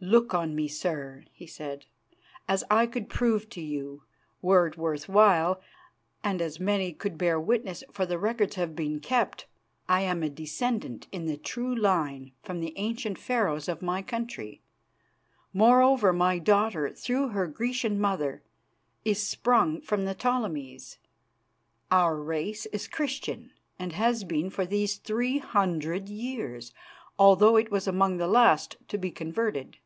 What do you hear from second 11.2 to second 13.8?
the true line from the ancient Pharaohs